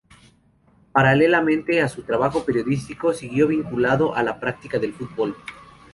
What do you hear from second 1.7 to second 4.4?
a su trabajo periodístico, siguió vinculado a la